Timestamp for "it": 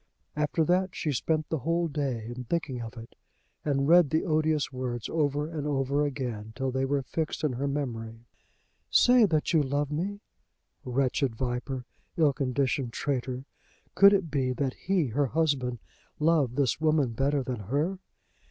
2.97-3.13, 14.13-14.31